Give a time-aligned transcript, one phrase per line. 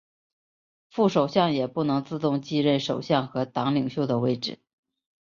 [0.89, 4.57] 副首相也不能自动继任首相和党领袖的位置。